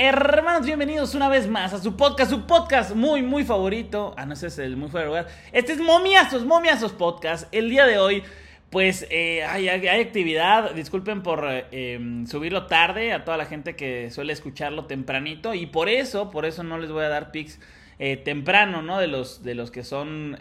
[0.00, 4.14] Hermanos, bienvenidos una vez más a su podcast, su podcast muy, muy favorito.
[4.16, 5.26] Ah, no, ese es el muy fuera lugar.
[5.50, 7.52] Este es Momiazos, Momiazos Podcast.
[7.52, 8.22] El día de hoy,
[8.70, 10.72] pues, eh, hay, actividad.
[10.72, 15.52] Disculpen por eh, subirlo tarde a toda la gente que suele escucharlo tempranito.
[15.52, 17.58] Y por eso, por eso no les voy a dar pics
[17.98, 19.00] eh, temprano, ¿no?
[19.00, 20.38] De los, de los que son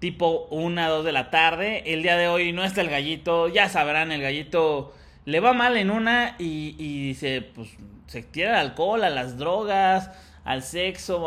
[0.00, 1.92] tipo 1, 2 de la tarde.
[1.92, 3.46] El día de hoy no está el gallito.
[3.46, 4.92] Ya sabrán, el gallito
[5.24, 7.70] le va mal en una y, y se, pues,
[8.06, 10.10] se tira al alcohol, a las drogas,
[10.44, 11.26] al sexo,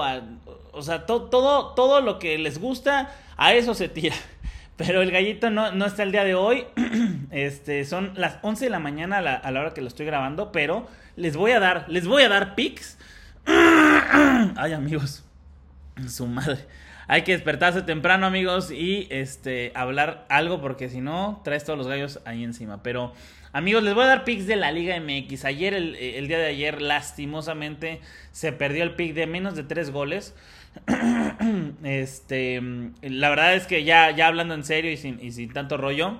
[0.71, 4.15] o sea, todo, todo lo que les gusta, a eso se tira.
[4.77, 6.65] Pero el gallito no, no está el día de hoy.
[7.29, 10.05] Este, son las 11 de la mañana a la, a la, hora que lo estoy
[10.05, 12.97] grabando, pero les voy a dar, les voy a dar pics.
[13.45, 15.25] Ay, amigos.
[16.07, 16.65] Su madre.
[17.07, 21.87] Hay que despertarse temprano, amigos, y este hablar algo porque si no traes todos los
[21.87, 22.83] gallos ahí encima.
[22.83, 23.13] Pero
[23.53, 25.45] Amigos, les voy a dar picks de la Liga MX.
[25.45, 29.89] Ayer, el, el, día de ayer, lastimosamente, se perdió el pick de menos de tres
[29.89, 30.35] goles.
[31.83, 32.61] este,
[33.01, 36.17] la verdad es que ya, ya hablando en serio y sin, y sin tanto rollo,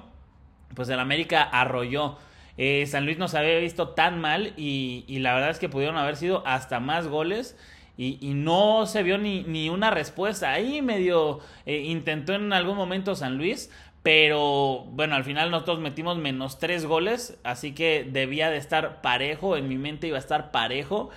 [0.73, 2.17] pues el América arrolló.
[2.58, 5.69] Eh, San Luis no se había visto tan mal y, y, la verdad es que
[5.69, 7.55] pudieron haber sido hasta más goles.
[7.97, 10.51] Y, no se vio ni, ni, una respuesta.
[10.51, 13.71] Ahí medio eh, intentó en algún momento San Luis,
[14.03, 19.57] pero bueno, al final nosotros metimos menos tres goles, así que debía de estar parejo,
[19.57, 21.09] en mi mente iba a estar parejo.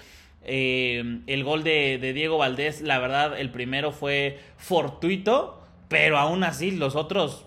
[0.43, 6.45] Eh, el gol de, de, Diego Valdés, la verdad, el primero fue fortuito, pero aún
[6.45, 7.45] así los otros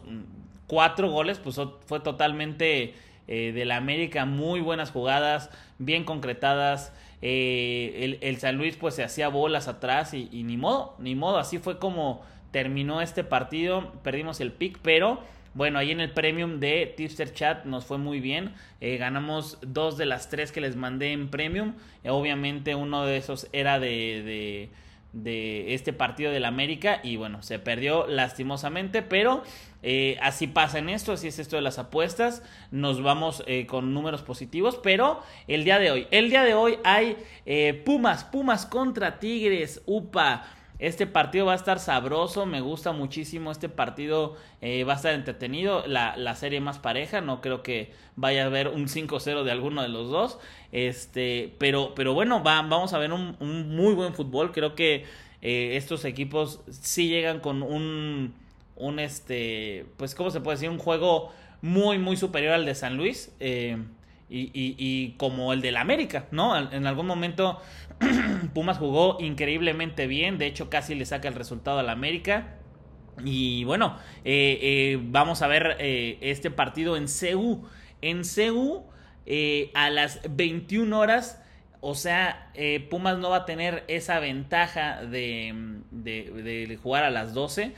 [0.68, 2.94] cuatro goles, pues fue totalmente
[3.28, 6.94] eh, de la América, muy buenas jugadas, bien concretadas.
[7.22, 11.38] Eh, el, el, San Luis pues se hacía bolas atrás y, ni modo, ni modo,
[11.38, 15.22] así fue como terminó este partido, perdimos el pick, pero
[15.54, 18.54] bueno, ahí en el premium de Tipster Chat nos fue muy bien.
[18.82, 21.74] Eh, ganamos dos de las tres que les mandé en premium.
[22.06, 24.70] Obviamente uno de esos era de,
[25.14, 29.44] de, este partido del América y bueno, se perdió lastimosamente, pero
[29.84, 32.44] eh, así pasa en esto, así es esto de las apuestas.
[32.72, 36.80] Nos vamos eh, con números positivos, pero el día de hoy, el día de hoy
[36.84, 40.46] hay eh, Pumas, Pumas contra Tigres, UPA.
[40.84, 43.54] Este partido va a estar sabroso, me gusta muchísimo.
[43.54, 45.88] Este partido eh, va a estar entretenido.
[45.88, 49.82] La, la, serie más pareja, no creo que vaya a haber un 5-0 de alguno
[49.82, 50.40] de los dos.
[50.74, 54.52] Este, pero, pero bueno, va, vamos a ver un, muy buen fútbol.
[54.52, 55.06] Creo que
[55.42, 58.34] eh, estos equipos sí llegan con un,
[58.76, 60.70] un, este, pues, ¿cómo se puede decir?
[60.70, 63.34] Un juego muy, muy superior al de San Luis.
[63.40, 63.78] Eh,
[64.34, 66.58] y, y, y, como el del América, ¿no?
[66.72, 67.62] En algún momento
[68.56, 72.56] Pumas jugó increíblemente bien, de hecho casi le saca el resultado al América.
[73.24, 77.68] Y bueno, eh, eh, vamos a ver eh, este partido en CU.
[78.02, 78.86] En CU
[79.76, 81.40] a las 21 horas,
[81.80, 82.52] o sea,
[82.90, 87.74] Pumas no va a tener esa ventaja de, jugar a las 12.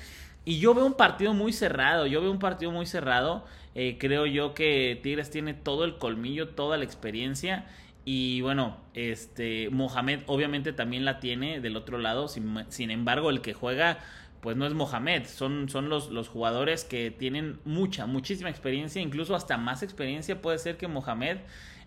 [0.46, 3.46] Y yo veo un partido muy cerrado, yo veo un partido muy cerrado.
[3.74, 7.66] Eh, creo yo que Tigres tiene todo el colmillo, toda la experiencia.
[8.06, 12.28] Y bueno, este Mohamed obviamente también la tiene del otro lado.
[12.28, 14.00] Sin, sin embargo, el que juega,
[14.42, 15.26] pues no es Mohamed.
[15.26, 20.60] Son, son los, los jugadores que tienen mucha, muchísima experiencia, incluso hasta más experiencia puede
[20.60, 21.38] ser que Mohamed.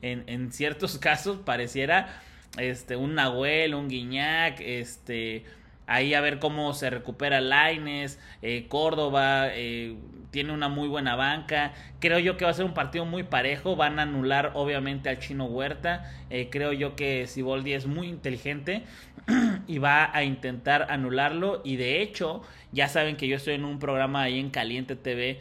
[0.02, 2.22] En, en ciertos casos pareciera
[2.56, 5.44] este, un Nahuel, un Guiñac, este
[5.88, 9.96] ahí a ver cómo se recupera Laines, eh, Córdoba, eh,
[10.30, 11.72] tiene una muy buena banca.
[11.98, 13.74] Creo yo que va a ser un partido muy parejo.
[13.74, 16.12] Van a anular obviamente al chino Huerta.
[16.28, 18.82] Eh, creo yo que Siboldi es muy inteligente
[19.66, 21.62] y va a intentar anularlo.
[21.64, 25.40] Y de hecho, ya saben que yo estoy en un programa ahí en Caliente TV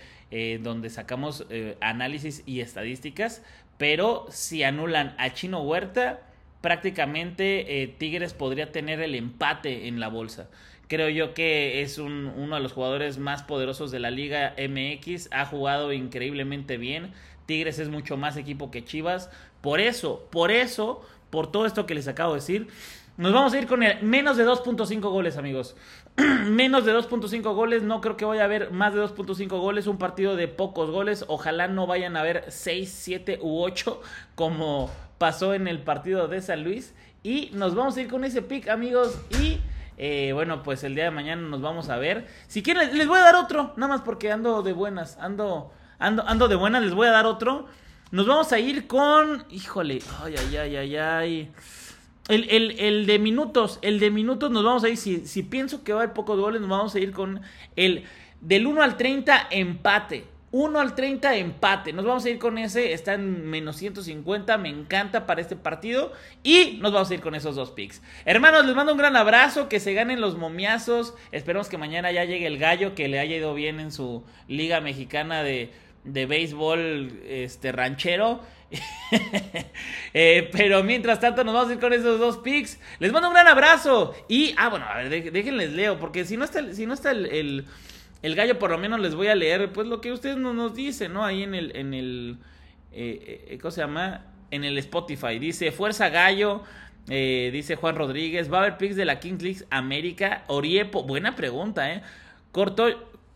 [0.61, 1.45] donde sacamos
[1.79, 3.43] análisis y estadísticas.
[3.77, 6.19] Pero si anulan a chino Huerta,
[6.61, 10.49] prácticamente eh, Tigres podría tener el empate en la bolsa.
[10.87, 15.29] Creo yo que es un, uno de los jugadores más poderosos de la Liga MX.
[15.31, 17.11] Ha jugado increíblemente bien.
[17.45, 19.29] Tigres es mucho más equipo que Chivas.
[19.61, 22.67] Por eso, por eso, por todo esto que les acabo de decir,
[23.17, 25.75] nos vamos a ir con el menos de 2.5 goles, amigos.
[26.17, 27.83] menos de 2.5 goles.
[27.83, 29.87] No creo que vaya a haber más de 2.5 goles.
[29.87, 31.25] Un partido de pocos goles.
[31.27, 34.01] Ojalá no vayan a haber 6, 7 u 8
[34.35, 36.93] como pasó en el partido de San Luis.
[37.23, 39.19] Y nos vamos a ir con ese pick, amigos.
[39.41, 39.57] Y
[39.97, 42.27] eh, bueno, pues el día de mañana nos vamos a ver.
[42.47, 46.23] Si quieren, les voy a dar otro, nada más porque ando de buenas, ando, ando,
[46.27, 47.65] ando de buenas, les voy a dar otro.
[48.11, 51.51] Nos vamos a ir con, híjole, ay, ay, ay, ay, ay.
[52.27, 55.83] El, el, el de minutos, el de minutos nos vamos a ir, si, si pienso
[55.83, 57.41] que va a haber pocos goles, nos vamos a ir con
[57.75, 58.03] el
[58.41, 60.25] del 1 al 30 empate.
[60.51, 61.93] 1 al 30 empate.
[61.93, 62.93] Nos vamos a ir con ese.
[62.93, 64.57] Está en menos 150.
[64.57, 66.13] Me encanta para este partido.
[66.41, 68.01] Y nos vamos a ir con esos dos picks.
[68.25, 69.67] Hermanos, les mando un gran abrazo.
[69.67, 71.15] Que se ganen los momiazos.
[71.31, 72.95] Esperemos que mañana ya llegue el gallo.
[72.95, 75.71] Que le haya ido bien en su liga mexicana de,
[76.05, 78.39] de béisbol este, ranchero.
[80.19, 82.79] Eh, pero mientras tanto nos vamos a ir con esos dos picks.
[82.97, 84.15] Les mando un gran abrazo.
[84.27, 85.99] Y, ah, bueno, a ver, déjenles leo.
[85.99, 87.67] Porque si no está, si no está el
[88.21, 90.73] el gallo por lo menos les voy a leer pues lo que ustedes nos, nos
[90.73, 91.25] dicen, ¿no?
[91.25, 92.37] Ahí en el, en el,
[92.91, 94.25] eh, eh, ¿cómo se llama?
[94.51, 95.39] En el Spotify.
[95.39, 96.63] Dice, Fuerza Gallo,
[97.05, 101.91] dice Juan Rodríguez, va a haber picks de la Kings League América, Oriepo, buena pregunta,
[101.91, 102.01] ¿eh?
[102.51, 102.87] Corto,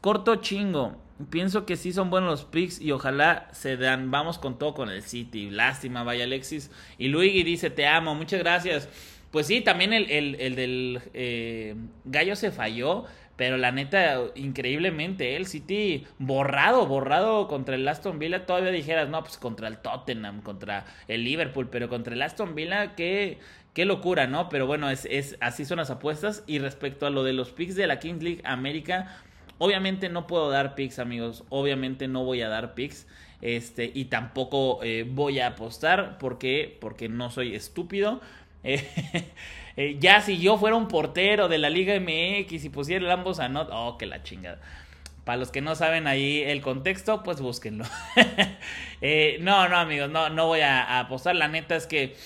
[0.02, 1.01] corto chingo.
[1.30, 4.12] Pienso que sí son buenos los picks y ojalá se dan.
[4.12, 5.50] Vamos con todo con el City.
[5.50, 6.72] Lástima, vaya Alexis.
[6.98, 8.90] Y Luigi dice, te amo, muchas gracias.
[9.32, 11.02] Pues sí, también el, el, del
[12.06, 13.06] gallo se falló.
[13.38, 18.46] Pero la neta, increíblemente, el City borrado, borrado contra el Aston Villa.
[18.46, 22.94] Todavía dijeras, no, pues contra el Tottenham, contra el Liverpool, pero contra el Aston Villa,
[22.94, 23.40] qué,
[23.74, 24.48] qué locura, ¿no?
[24.50, 26.44] Pero bueno, es, es, así son las apuestas.
[26.46, 29.24] Y respecto a lo de los picks de la Kings League América,
[29.62, 31.44] obviamente no puedo dar picks, amigos.
[31.50, 33.06] Obviamente no voy a dar picks.
[33.42, 36.18] Este, y tampoco eh, voy a apostar.
[36.18, 36.76] ¿Por qué?
[36.82, 38.22] Porque no soy estúpido.
[39.78, 43.48] Eh, ya si yo fuera un portero de la Liga MX y pusiera ambos a
[43.48, 44.60] not, oh, que la chingada.
[45.24, 47.86] Para los que no saben ahí el contexto, pues búsquenlo.
[49.02, 51.38] Eh, no, no, amigos, no, no voy a, apostar.
[51.38, 52.18] La neta es que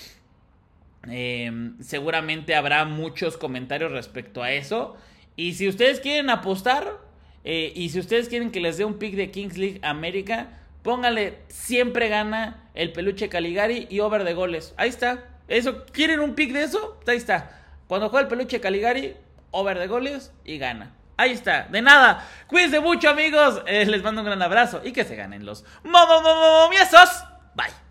[1.80, 4.96] seguramente habrá muchos comentarios respecto a eso.
[5.36, 7.05] Y si ustedes quieren apostar,
[7.46, 10.48] y si ustedes quieren que les dé un pick de Kings League América,
[10.82, 14.74] póngale siempre gana el peluche Caligari y over de goles.
[14.76, 15.24] Ahí está.
[15.48, 16.98] Eso, ¿quieren un pick de eso?
[17.06, 17.60] Ahí está.
[17.88, 19.14] Cuando juega el peluche Caligari,
[19.50, 20.92] over de goles y gana.
[21.16, 22.28] Ahí está, de nada.
[22.46, 23.62] Cuídense mucho, amigos.
[23.66, 27.24] Eh, les mando un gran abrazo y que se ganen los momomomomiazos.
[27.54, 27.85] Bye.